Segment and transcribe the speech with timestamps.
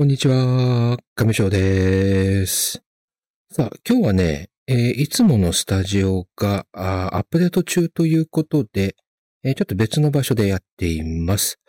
[0.00, 2.82] こんにちは、上翔です。
[3.52, 8.96] さあ、今日はね、えー、いつものスタジオがアップデート中ということで、
[9.44, 11.60] えー、ちょっと別の場所でやっています。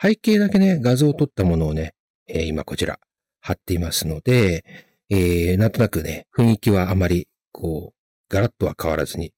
[0.00, 1.94] 背景だけね、画像を撮ったものをね、
[2.28, 3.00] えー、今こちら
[3.40, 4.64] 貼っていますので、
[5.08, 7.94] えなんとなくね、雰囲気はあまり、こう、
[8.32, 9.32] ガラッとは変わらずに、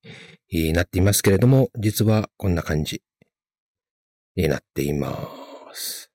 [0.53, 3.01] えなっていますけれども、実はこんな感じ
[4.37, 5.31] になっていま
[5.73, 6.12] す。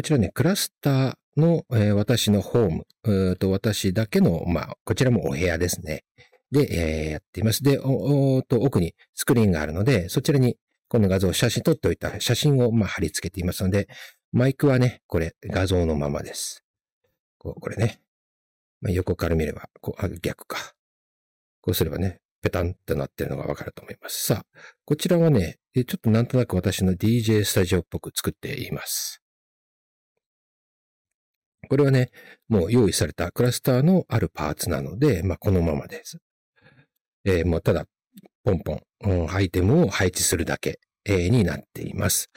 [0.00, 2.86] こちらね、クラスターの、えー、私のホーム、
[3.32, 6.04] うと私だけの、まあ、こちらもお部屋ですね。
[6.50, 7.62] で、えー、やっています。
[7.62, 10.56] で、おおと奥にスクリーンがあるので、そちらに
[10.88, 13.88] この画像、写真撮っておいた写真を、まあ、貼り付けていますので、
[14.32, 16.64] マイクはね、これ画像のままです。
[17.36, 18.00] こうこれね。
[18.80, 20.72] まあ、横から見れば、こう、あ逆か。
[21.60, 24.24] こうすればね、ペタンってなってるのがわかると思います。
[24.24, 24.46] さあ、
[24.86, 29.20] こちらはね、ちょっとなんとなく私の DJ スタジオっぽく作っています。
[31.70, 32.10] これはね、
[32.48, 36.18] もう用意されたクラスターのあるパーツなので、まあ、このままです。
[37.24, 37.86] えー、もうただ、
[38.42, 42.28] ポンポン、うん、アイテムを配置するだけ、えー、になっています。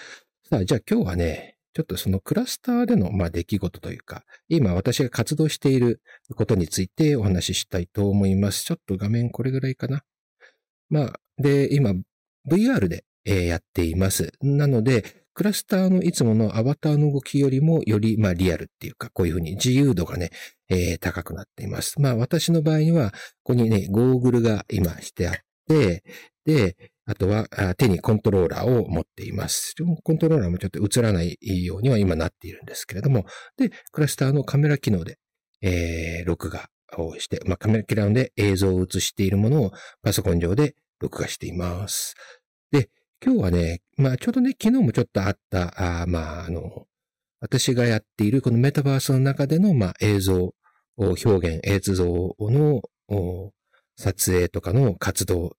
[0.48, 6.00] さあ、じゃあ今日はね、ちょっとそのクラスターでの、まあ、出来事というか、今私が活動している
[6.36, 8.64] ことについてお話ししたいと思います。
[8.64, 10.03] ちょっと画面これぐらいかな。
[10.90, 11.95] まあ、で、今
[12.47, 14.31] VR で、えー、やっています。
[14.42, 20.30] なので、クラスターのいつものアバターの動きよりもより、まあ、リアルっていうか、こういうふうに自由度がね、
[20.70, 22.00] えー、高くなっています。
[22.00, 25.36] まあ、私の場合には、ここにね、ゴーグルが今してあっ
[25.67, 26.03] て、
[26.45, 26.75] で、
[27.06, 29.75] あとは手にコントローラーを持っています。
[30.03, 33.25] コントローラーもちょっと映らないようには今なっているんですけれども、
[33.58, 35.18] で、クラスターのカメラ機能で、
[35.62, 42.16] えー、録画をして、まあ、カメラ機能で映像を映しているものをパソコン上で録画しています。
[42.72, 42.90] で、
[43.26, 46.88] 今日はね、まあちょうどね、昨日もちょっとあった、あまああの、
[47.40, 50.53] 私がやっているこのメタバースの中での、まあ、映像を
[50.97, 52.06] 表現、映像
[52.40, 52.81] の
[53.96, 55.56] 撮影とかの活動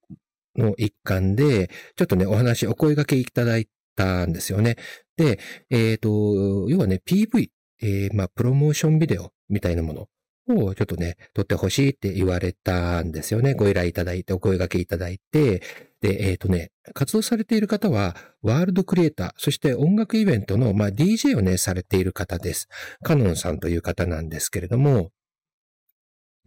[0.56, 4.76] の一環で、ちょっとね、お話、お声掛けいただいたんですよね。
[5.16, 5.38] で、
[5.70, 7.48] えっ、ー、と、要はね、PV、
[7.80, 10.08] えー、まあ、プロモーションビデオみたいなもの
[10.48, 13.54] をちょっとね、撮ってほしいって言われたんですよね。
[13.54, 15.62] ご依頼いただいて、お声掛けいただいて、
[16.00, 22.68] で、えっ、ー、とね、活動されている方は、ワールドクリエイター、そして音楽イベントの、まあ、DJ をね、されている方です。
[23.02, 25.10] カノンさんという方なんですけれども、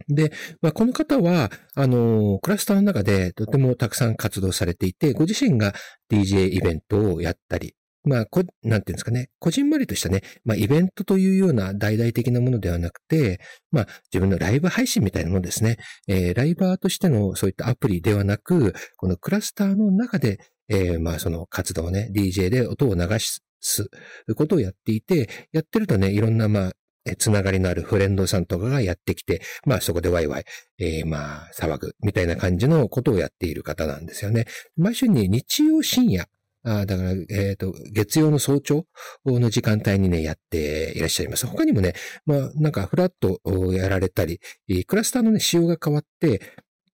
[0.08, 0.32] で、
[0.62, 5.74] まあ、この方は、あの、クラスターの中でとてもたくさん活動されていて、ご自身が
[6.10, 7.74] DJ イベントをやったり、
[8.08, 15.76] まあ、こ、なんていうんですかね、こじんまりとしたね、まあ、イベントというような大々的なものではなくて、まあ、自分のライブ配信みたいなものですね。
[16.08, 23.90] えー、ライバーとしてのそういったアプリではなく、このクラスターの中で、えー、まあ、その活動をね、DJ で音を流す
[24.34, 26.72] ことをやっていて、やってるとね、いろんな、まあ、
[27.16, 30.44] つながりのあるフレンドさんとかがやってきて、まあそこでワイワイ、
[30.78, 34.46] えー、まあ騒ぐみたいな感じのことをやっている方なんですよね。
[34.76, 36.26] 毎週に日曜深夜、
[36.64, 38.84] あだから、えっ、ー、と、月曜の早朝
[39.24, 41.46] の時間帯にね、やっていらっしゃいます。
[41.46, 41.94] 他にもね、
[42.26, 43.40] まあ、なんかフラット
[43.72, 44.40] やられたり、
[44.86, 46.40] クラスターのね、仕様が変わって、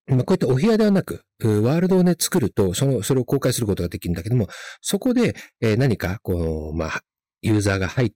[0.07, 4.49] まあ、こういったお部屋ではなく、ワールドをね、作ると、その、それを公開することができるんだけども、
[4.83, 7.01] そこで、えー、何か、この、まあ、
[7.41, 8.11] ユーザーが入っ、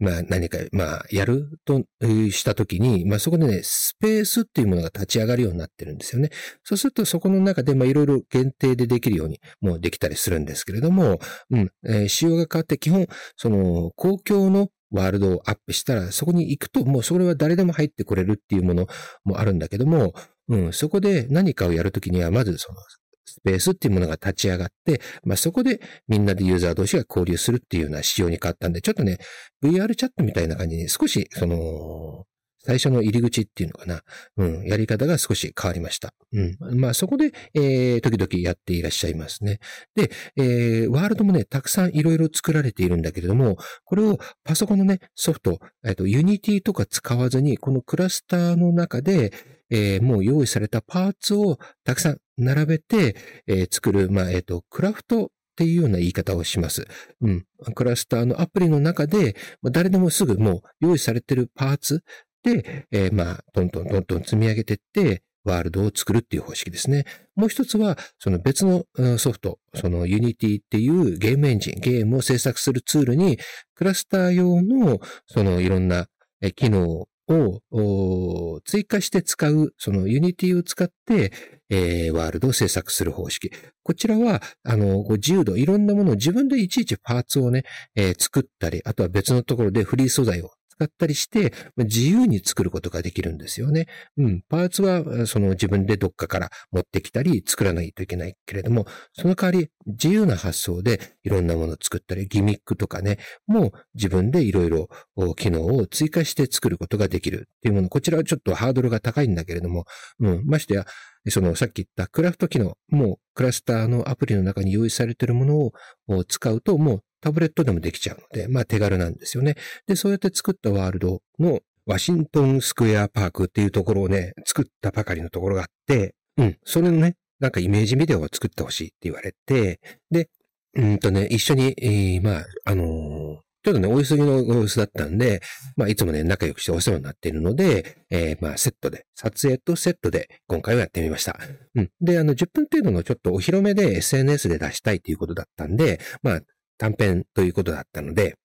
[0.00, 6.30] まあ何か、まあやるとしたときに、まあそこでね、スペースっていうものが立ち上がるようになってるんですよね。
[6.62, 11.18] そうするとそこの中で、まあいろいろ限定でできるようにもうできたりするんですけれども、
[11.50, 13.06] うん、えー、仕様が変わって基本、
[13.36, 18.86] その公共のワールドをアップしたら、そこに行くと、もうそれは誰でも入ってこれるっていうもの
[19.24, 20.14] もあるんだけども、
[20.48, 22.78] うん、そこで何かをやるときには、まずその
[23.28, 29.18] スペースっていうものが立ち上がって、まあ、そこでみんなでユーザー同士が交流するっていうような仕様に変わったんで、ちょっとね、
[29.62, 32.26] VR チャットみたいな感じに少し、その、
[32.68, 34.02] 最初の入り口っていうのかな。
[34.36, 34.64] うん。
[34.64, 36.12] やり方が少し変わりました。
[36.32, 36.40] う
[36.74, 36.78] ん。
[36.78, 39.58] まあそこで、えー、時々やっていらっしゃいますね。
[39.94, 49.32] で、えー、ワールドもね、たくさんいろいろ作られているんだけれども、これをパソコンのね、ソフト、えっ、ー、と、Unity とか使わずに、このクラスターの中で、
[49.70, 56.86] えー、もう用意されたパーツをたくさん並べて、えー、作る、まあ、えっ、ー、と、クラフトっていうような言い方をします。
[57.20, 57.44] うん。
[57.74, 62.04] クラスターのアプリの中で、ま誰でもすぐもう用意されてるパーツ
[62.44, 67.04] で、えー、まあ、どんどんどんどん積み上げてって、ワールドを作るっていう方式ですね。
[67.34, 68.84] もう一つは、その別の
[69.18, 73.38] ソフト、その Unity っていうゲームエンジン、ゲームを制作するツールに、
[73.74, 76.06] クラスター用の、そのいろんな
[76.54, 81.32] 機能を追加して使う、その Unity を使って、
[81.70, 83.52] えー、ワールドを制作する方式。
[83.82, 93.86] こちらは、あの、自由度、いろんなものを自分でいちいちパーツをね、えー、作ったり、あとは別のところでフリー素材を使ったりして、自由に作ることができるんですよね。
[94.16, 94.42] うん。
[94.48, 104.88] パーツは、その自分でどっかから持ってきたり作らないといけないけれども、その代わり自由な発想でいろんなものを作ったり、ギミックとかね、もう自分でいろいろ
[105.36, 107.88] 機能を追加して作ることができるっていうもの。
[107.88, 109.84] こちらはちょっとハードルが高いんだけれども、
[110.20, 110.42] うん。
[110.46, 110.86] ましてや、
[111.30, 115.72] そのさっき言ったクラフト機能、もうクラスターのアプリの中に用意されているもの
[116.06, 119.56] を使うと、もうタブレットでもできちゃうので、まあ手軽なんですよね。
[119.86, 129.80] で、そうやって作ったワールドのワシントンスクエアパークっていうところをね、作ったばかりのところがあって、うん、それのね、なんかイメージビデオを作ってほしいって言われて、
[130.10, 130.28] で、
[130.74, 135.42] うんとね、一緒に、えー、まあ、あのーちょっとね、お急ぎの様子だったんで、
[135.76, 141.38] まあ、いつもね、仲良くしてお世話になっているので、えー、まあ、セットで、撮影とセットで、今回はやってみました。
[141.74, 141.90] うん。
[142.00, 146.40] で、あの、10分程度のちょっとお披露目で SNS で出したいということだったんで、まあ、
[146.78, 148.36] 短編ということだったので、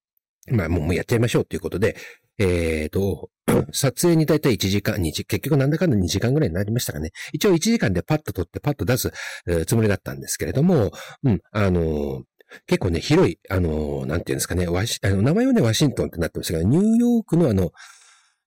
[0.51, 1.95] まあもうやっちゃいましょうということで、
[2.39, 3.29] えっ、ー、と、
[3.71, 7.11] 撮影にだいたい1時間、2時、結局なんだかんだ2時間ぐらいになりましたかね。
[7.31, 9.11] 一応1時間でパッと撮ってパッと出す、
[9.67, 10.91] つもりだったんですけれども、
[11.23, 12.23] うん、あのー、
[12.67, 17.71] 結構ね、広い、あのー、なんていうんですかね、ワシ、あの、名前はね、ワシントンってなってますが、ニューヨークのあの、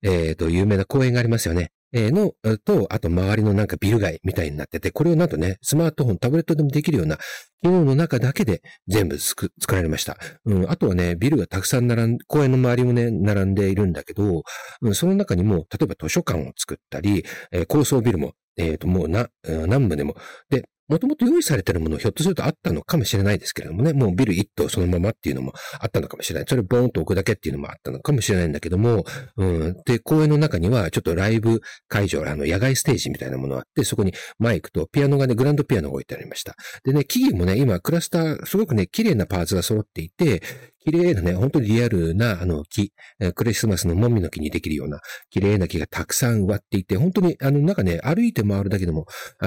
[0.03, 1.73] えっ、と、有名な公園がありますよね。
[1.93, 2.33] えの、
[2.65, 7.19] と、あと周りのなんかビル街みたいになってて、これをなんとね、スマートフォン、タブレットでもできるような
[7.63, 10.17] 機能の中だけで全部作られました。
[10.45, 14.43] うん、あとはね、ビルがたくさん並ん、公園の周りもね、並んでいるんだけど、
[14.83, 20.17] うん、その中にも、例えば図書館を作ったり、えー、高層ビルも、えっ、ー、と、もうな、南部でも、
[20.49, 26.47] で、もともと用意されてるものひょっとするとあったのかもしれないですけれどもね、もうビル一棟そのままっていうのもあったのかもしれない。
[26.49, 29.05] それボーンと置くだけっていうのもあったのかもしれないんだけども、
[29.37, 29.77] うん。
[29.85, 36.55] で、公園の中にはちょっとライブ会場、あの、野外ステージみたいなものがあって、そこにマイクとピアノがね、グランドピアノが置いてありました。
[36.85, 40.43] でね、木々もね、今クラスター、すごくね、綺麗なパーツが揃っていて、
[40.87, 42.93] 綺麗なね、本当にリアルな、あの、木、
[43.35, 45.01] クリスマスのもみの木にできるような、
[45.31, 49.07] 綺麗な木がたくさん植わっていて、本当に、あの、なんかね、歩いて回るだけでも、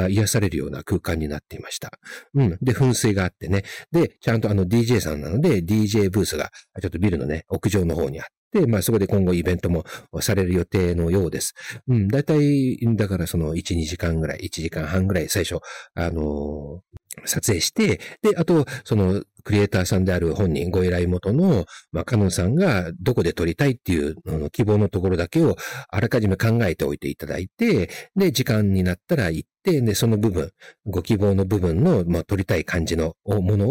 [0.09, 1.97] 癒されるような空間になっていました。
[2.33, 2.57] うん。
[2.61, 3.63] で、噴水があってね。
[3.93, 6.51] で、ちゃんとあの、DJ さんなので、DJ ブースが、
[6.81, 9.85] ちょっとビルのね、屋上の方にあって、まあそこで今後イベントも
[10.21, 11.53] される予定のようです。
[11.87, 15.59] うん、だいたい、だからその1、2時間ぐらい、1時間半ぐらい最初、
[15.95, 16.81] あの
[17.25, 24.15] 撮影して、で、あと、その、クリエイターさんである本人、ご依頼元の、まあ、カノンさんがどこで撮りたいっていう、
[24.51, 25.55] 希望のところだけを
[25.89, 30.51] あらかじめ考えておいていただいて、で、時間になったら行っ、で、その部分、
[30.85, 33.67] ご希望の部分の、まあ、撮りたい感じのもの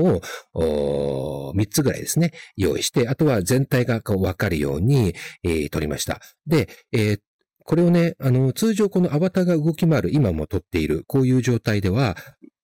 [0.55, 6.21] を、3つぐらいですね、用意して、あとは全体がこう分かるように、えー、撮りました。
[6.47, 7.21] で、えー、
[7.65, 12.17] これをね、あの、通常このアバターが動き回る、今も撮っている、こういう状態では、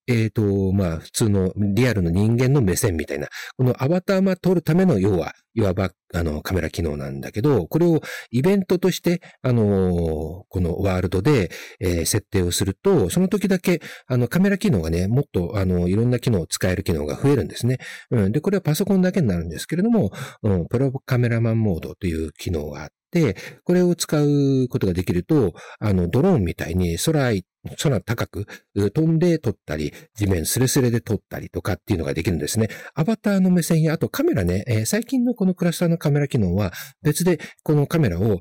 [0.07, 17.79] えっ、ー、と、まあ、普通のリアルの人間の目線みたいな、このアバターま撮るための、要は、いわば、あの、カメラ機能なんだけど、これをイベントとして、あのこのワールドで、えー、設定をすると、その時だけ、あの、カメラ機能がね、もっと、あの、いろんな機能を使える機能が増えるんですね。
[18.11, 18.33] うん。
[18.33, 20.11] で、これはパソコンだけになるんですけれども、
[20.43, 27.33] うん、プロカメラマンモードという機能があって、これを使うことができると、あの、ドローンみたいに空
[27.79, 32.69] 空高く飛んで撮ったり、地面スレスレで撮ったりとかっていうのができるんですね。
[32.95, 36.73] アバターの目線や、あとカメラね、えー、最近のこのクラスターのカメラ機能は
[37.03, 38.41] 別でこのカメラを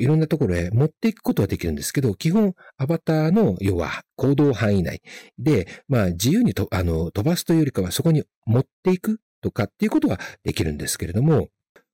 [0.00, 5.00] いろんなところへ持っていくことはできるんですけど、基本アバターの要は行動範囲内
[5.38, 11.48] で、まあ自由にとあの飛ばすというよりかはそこに持っていくとかっていうことはできるんですけれども、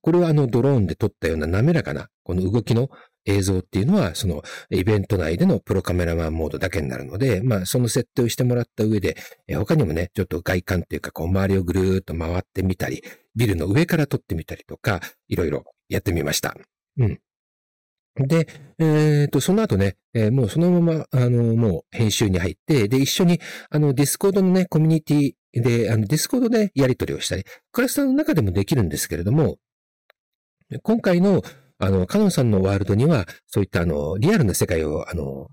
[0.04, 2.90] これはあのドローンで撮ったような滑らかなこの動きの
[3.24, 9.16] 映像っていうのは、そのイベント内でのプロカメラマンモードだけになるので、まあその設定をしてもらった上で、
[9.54, 13.02] 他にもね、ちょっと外観っていうか、こう周りをぐるーっと回ってみたり、
[13.34, 16.54] ビルの上から撮ってみたりとか、いろいろやってみました。
[16.98, 17.18] うん。
[18.16, 18.46] で、
[18.78, 29.56] えっ、ー、と、その後ね、えー、もうそのまま、あの、もう編集に入って、で、一緒に、あの、ディスコードのね、コミュニティで、あの、ディスコードでやり取りをしたり、クラスターの中でもできるんですけれども、
[30.82, 31.42] 今回の
[31.78, 35.48] あの、カノンさんのワールドには、そういったあの、リアルな世界を、あの、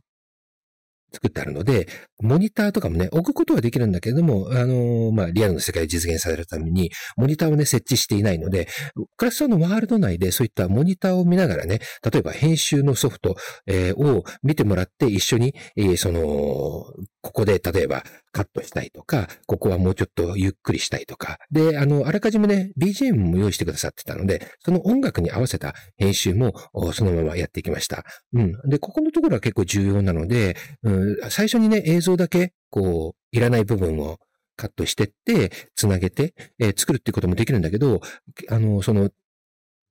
[1.14, 1.88] 作ってあるので、
[2.22, 8.70] モニターとかもね、置くことはできるんだけれども、あの、まあ、リアルな世界を実現させるために、モニターをね、設置していないので、
[9.18, 13.36] クラスターのワールド内でそういったモニターを見ながらね、例えば編集のソフト、
[13.68, 16.86] えー、を見てもらって一緒に、えー、その、
[17.22, 21.38] ここで例えばカットしたいとか、ここはもうちょっとゆっくりしたいとか。
[21.52, 26.54] で、あの、あらかじめね、BGM も用意してくださってたので、その音楽に合わせた編集も
[26.94, 28.04] そのままやっていきました。
[28.34, 28.54] うん。
[28.66, 34.18] で、ここのところは結構重要なので、うん、最初にね、映像だけ、こう、いらない部分を
[34.56, 38.02] カットしてって、つなげて、えー、作るっていうこともできるんだけど、
[38.50, 39.10] あの、その、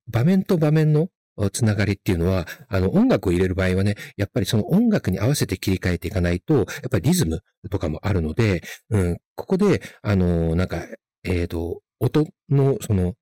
[0.09, 1.09] 場面と場面の
[1.49, 10.85] つながりっていうのは、あの、音楽を入れる場合はね、やっぱりその音楽に合わせて切り替えていかないと、やっぱりリズムとかもあるので、うん、ここで、あの、なんか、
[11.25, 13.15] えっ、ー、と、音の、その、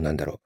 [0.00, 0.40] なんだろ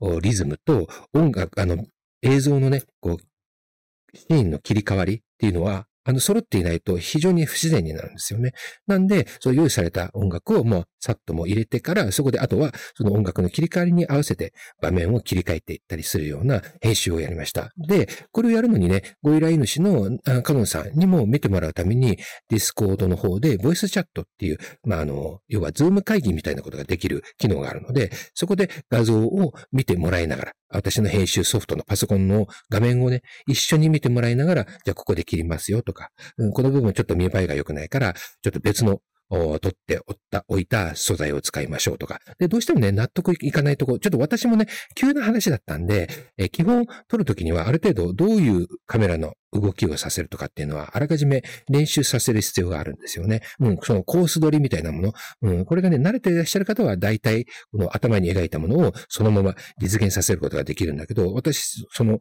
[0.00, 1.84] う、リズムと音楽、あの、
[2.22, 8.52] 映像のね、こう、シーンの切り替わりっていうのは、あの、揃っていないと非常に不自然になるんですよね。
[8.86, 17.72] なんで、そう用意された音楽をもうさっとも入れてから、そこであとはその音楽の切り替わりに合わせて場面を切り替えていったりするような編集をやりました。
[17.88, 22.18] で、これをやるのにね、ご依頼主のカノンさんにも見てもらうために、
[22.48, 36.08] ディスコードの方でボイスチャットっていう、まあ、あの、要はズーム会議みたいなことができる機能があるので、そこで画像を見てもらいながら、私の編集ソフトのパソコンの画面をね、一緒に見てもらいながら、じゃあここで切りますよととか、
[36.38, 42.18] うん、この部分ちょっと見栄えが良くないから、ちょっと別の取っておった、置いた素材を使いましょうとか。
[42.38, 53.40] で、どうしてもね、納得いかないとこ、ちょっと私もね、急な話だったんで、え基本撮るときにはある程度どういうカメラの動きをさせるとかっていうのは、あらかじめ練習させる必要があるんですよね。
[53.60, 55.12] うん、そのコース取りみたいなもの。
[55.42, 62.18] うん、これがね、慣れていらっしゃる方は大体、この頭に描いたものをそのまま実現させることができるんだけど、私、その、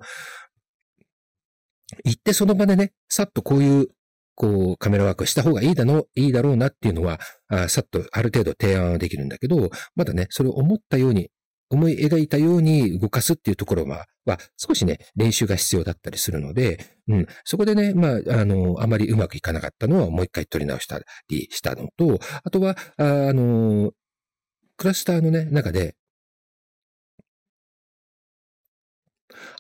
[2.06, 3.88] 行ってその場でね、さっとこういう
[4.36, 11.30] こう、カメラワークした方がいいだろう、いいだろうなっていうのは、あさっとある程度提案はできるんだけど、まだね、それを思ったように、
[11.70, 23.92] 思い描いたように動かすっていうところは、は少しね、練習が必要だったりするので、うん、そこでね、まあ、あの、あまりうまくいかなかったのはもう一回撮り直したりしたのと、あとは、あの、
[24.76, 25.96] クラスターのね、中で、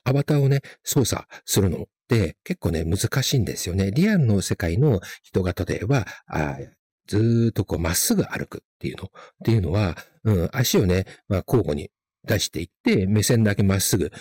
[0.03, 1.85] アバターをね、操作するの。
[2.15, 3.91] って結構ね、難しいんですよね。
[3.91, 6.57] リアルの世界の人が例えば、あ
[7.07, 9.09] ずーっとこうまっすぐ歩くっていうの、っ
[9.45, 11.89] ていうのは、うん、足をね、まあ、交互に
[12.25, 14.11] 出していって、目線だけまっすぐ、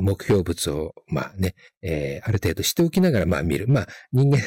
[0.00, 3.66] 目標物を、まあね、えー、ある程度しておきながら、まあ見る。
[3.68, 4.38] まあ人間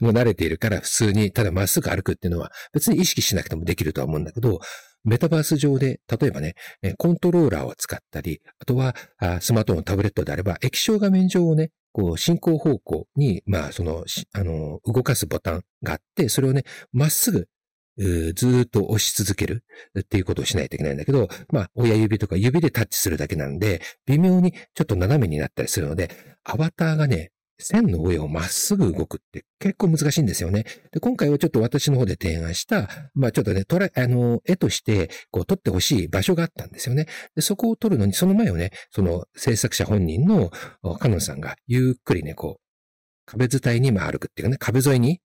[0.00, 4.60] も慣れているから普通にただまっすぐ歩くっていうのは別に意識しなくてもできるとは思うんだけど、
[5.04, 6.54] メタバース上で、例えばね、
[6.96, 8.94] コントローラーを使ったり、あとは
[9.40, 17.48] スマートフォン、タブレットであれば、液晶画面上をね、こう、進行方向に、まあ、その、あの、動かすボタンがあって、それをね、まっすぐ、
[18.34, 19.64] ずっと押し続ける
[20.00, 26.10] っていうことをしないといけないんだけど、まあ、親指とか指でタッチするだけなんで、微妙にちょっと斜めになったりするので、
[26.44, 27.30] アバターがね、
[27.62, 30.64] 線の上をまっすぐ動くって結構難しいんですよね。
[30.92, 37.06] で、今回はちょっと私の方で提案した、まあちょっとね、トラあの、絵として、こう、撮ってほしい場所があったんですよね。
[37.34, 40.50] で、そこを撮るのに、その前をね、その制作者本人の
[40.98, 42.62] カノンさんがゆっくりね、こう、
[43.24, 45.20] 壁伝いにま歩くっていうかね、壁沿いに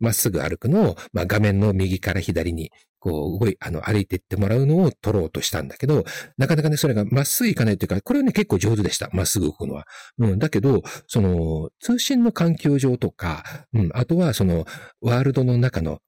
[0.00, 6.04] まっすぐ歩くのを、まあ、画面の右から左に、こう、動い、あの、歩いていってもらうのを撮ろうとしたんだけど、
[6.36, 9.08] なかなかね、それがまっすぐ行かないというか、これはね、結構上手でした。
[9.12, 9.86] まっすぐ動くのは。
[10.18, 13.42] うん、だけど、その、通信の環境上とか、
[13.72, 14.66] うん、あとは、その、
[15.00, 16.00] ワールドの中の、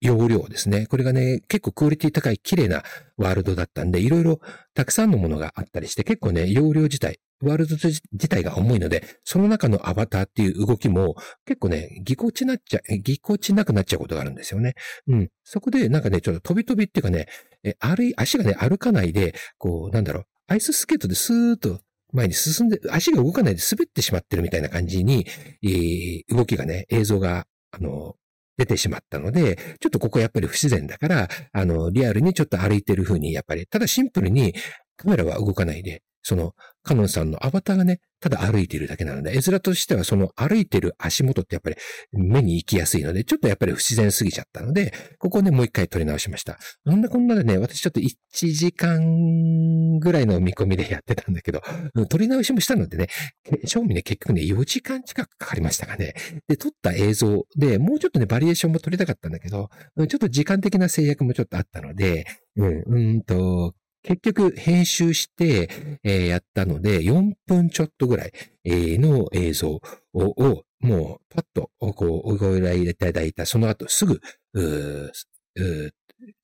[0.00, 0.86] 容量ですね。
[0.86, 2.82] これがね、結構クオリティ高い綺麗な
[3.16, 4.40] ワールドだったんで、いろいろ
[4.74, 14.74] たくさんのものがあったりして、結構ね、容量自体、ワールド自体が重いので、その中のアバターっていう動きも結構ね、ぎこちなっちゃ、ぎこちなくなっちゃうことがあるんですよね。
[15.08, 15.28] うん。
[15.44, 17.26] そこでなんかね、ちょっと飛び飛びっていうかね、
[17.64, 21.80] え歩い、足がね、歩かないで、こう、なんだろう、アイススケートでスーッと
[22.12, 25.26] 前に進んで、足が動かないで滑ってしまってるみたいな感じに、
[25.62, 28.16] えー、動きがね、映像が、あの、
[28.58, 34.52] 出てしまったので、ちょっとここやっぱり不自然だから、あの、リアルにちょっと歩いてる風に、やっぱり、ただシンプルに
[34.96, 41.76] カメラは動かないで、その、カノンさんのアバターがね、ただ歩いているだけなので、絵面としてはその歩いてる足元ってやっぱり
[42.12, 46.58] 目に行きやすいので、ちょっとやっぱり不自然すぎちゃったので、ここをね、もう一回撮り直しました。
[46.84, 48.12] なんだこんなでね、私ちょっと1
[48.52, 51.62] 時間ぐらいの見込みでやってたんだけど、
[52.10, 53.06] 撮り直しもしたのでね、
[53.64, 56.12] 正味ね、結局ね、4時間近くかかりましたがね。
[56.46, 63.74] で、撮った映像で、もうちょっとね、バリエーションも撮りたかったんだけど、ちょっと時間的な制約もちょっとあったので、うん、うんと、
[64.08, 65.68] 結局編集して、
[66.02, 68.32] えー、やったので、4分ちょっとぐらい、
[68.64, 69.82] えー、の映像を、
[70.14, 74.22] をもうパッとこう、ご依頼いただいた、その後すぐ、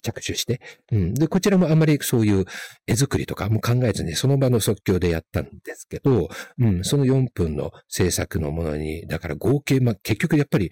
[0.03, 0.61] 着手して、
[0.93, 1.15] うん。
[1.15, 2.45] で、こちらもあんまりそういう
[2.87, 6.29] 絵作りとかも考えずにその場の即興でやったんですけど、
[6.59, 10.71] うん、その4分の制作のものに、だから合計、まあ、結局やっぱり、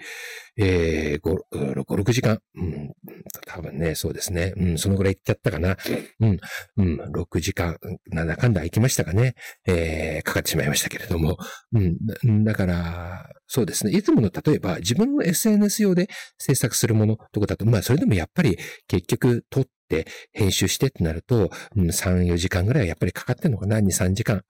[0.56, 2.92] えー、5、6時間、うん、
[3.46, 5.76] 多分ね、そうですね、うん、そのぐらい行っちゃったかな。
[6.20, 6.38] うん、
[6.76, 7.78] うん、6時間、
[8.08, 9.34] なんだかんだ行きましたかね。
[9.66, 11.38] えー、かかってしまいましたけれども、
[11.72, 13.92] うん、だから、そうですね。
[13.92, 18.56] いつもの、例えば自分の SNS 用で制作するものとかだと、まあそれでもやっぱり
[18.88, 24.40] 結局撮って編集してってなると、うん、3、4時間ぐらいはやっぱりかかってんのかな ?2、3時間。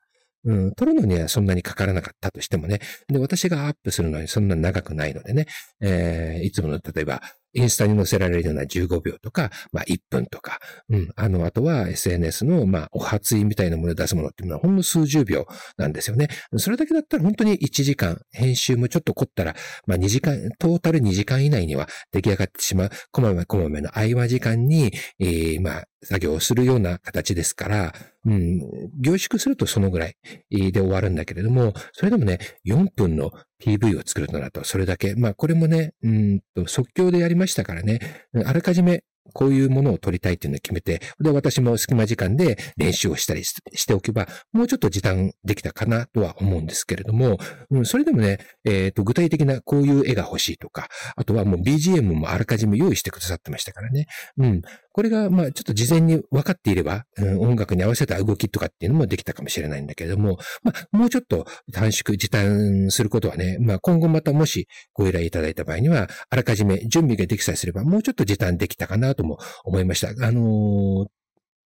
[0.45, 2.79] うん、撮るのにはそんなにかからなかったとしてもね。
[3.09, 5.47] で、私がアップするのにそんな長くないのでね。
[5.81, 7.23] えー、いつもの、例えば、
[7.55, 11.13] インスタに載せられるような15秒とか、まあ1分とか、うん。
[11.17, 16.29] あの、あとは SNS の、まあ、お発意みたいなものを出すものっていうのはほんの数十秒なんですよね。
[16.57, 19.55] それだけだったら本当に1時間、編集もちょっと凝ったら、
[19.87, 27.93] まあ2時間、トータル2時間以内には出来上がってしまう、こまめこまめの合間時間に、えー、まあ、作業をするような形ですから、
[28.25, 28.61] うん、
[29.01, 30.17] 凝縮するとそのぐらい
[30.51, 33.33] で終わるんだけれども、それでもね、4分の
[33.63, 38.01] PV を作るとなると、それだけ、まあこれもね、うんと即興でやりましたからね、
[38.45, 47.39] あらかじめこういうものを撮りたいっていうのを決めて、で、私も隙間時間で練習をしたりしておけば、もうちょっと時短できたかなとは思うんですけれども、
[47.71, 54.07] うん、それでもね、えっ、ー、と、具体的なこういう絵が欲しいとか、あとはもう BGM もあらかじめ用意してくださってましたからね。
[54.39, 54.63] うん。
[54.93, 70.09] これが、まあ、ちょっと事前に分かっていれば、うん、音楽に合わせた動きとかっていうのもできたかもしれないんだけれども、まあ、もうちょっと短縮、時短することはね、まあ、今後またもしご依頼いただいた場合には、あらかじめ準備ができさえすれば、もうちょっと時短できたかなとも思いました。
[70.27, 71.07] あのー、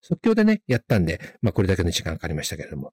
[0.02, 2.92] 即興でね、やったんで、まあ、これだけの時間かかりましたけれども。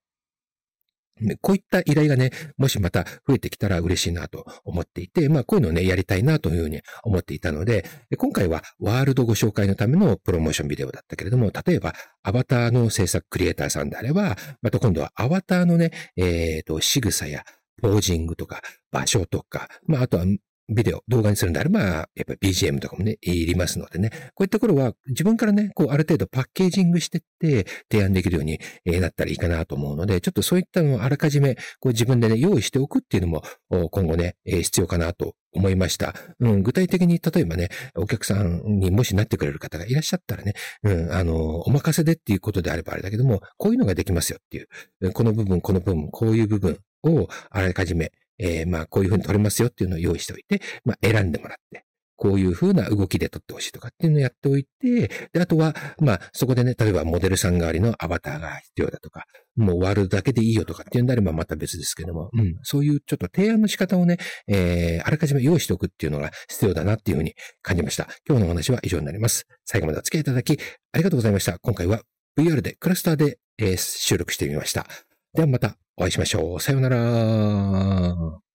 [1.41, 7.85] こういった依頼がね、もしまた増えてきたら嬉しいなと思っていて、まあこういうのをね、やりたいなというふうに思っていたので、
[8.17, 17.43] 今回はワールドご紹介のためのプロモーションビデオだったけれども、例えばアバターの制作クリエイターさんであれば、また今度はアバターのね、えっ、ー、と、仕草や
[17.81, 20.25] ポージングとか、場所とか、まあ、あとは
[20.69, 28.59] ビデオ、動画にするんであれば、やっぱり BGM とかもね、いりますのでね、こういった頃は自分からね、こうある程度パッケージングしてって提案できるように
[28.99, 33.43] なったらいいかなと思うので、ちょっとそういったのをあらかじめこう自分でね、用意しておくっていうのも
[33.89, 36.13] 今後ね、必要かなと思いました。
[36.39, 40.53] うん、具体的に、例えばね、お客さんにもしなってくれる方がいらっしゃったらね、
[40.83, 51.85] うん、あの、お任せでっていうことであればあれだけども、こういうのができますよっていう、この部分、この部分、こういう部分をあらかじめえー、まあ、こういうふうに撮れますよっていうのを用意しておいて、まあ、選んでもらって、
[52.19, 59.23] こういう風な動きで撮ってほしいとかっていうのをやっておいて、で、あとは、まあ、そこでね、例えばモデルさん代わりのアバターが必要だとか、
[59.55, 68.07] もう終わるだけでいいよとかっていうんであればまた別ですけども、うん、そういうちょっと提案の仕方をね、えー、あらかじめ用意しておくっていうのが必要だなっていうふうに感じました。
[68.27, 69.45] 今日のお話は以上になります。
[69.63, 70.59] 最後までお付き合いいただき、
[70.91, 71.57] ありがとうございました。
[71.59, 72.01] 今回は
[72.37, 74.85] VR でクラスターで、えー、収録してみました。
[75.33, 76.59] ではまたお会いしましょう。
[76.61, 78.48] さようなら。